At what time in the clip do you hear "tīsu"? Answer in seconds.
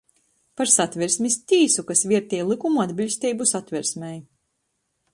1.53-1.85